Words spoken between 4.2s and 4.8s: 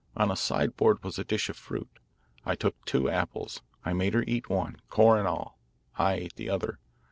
eat one,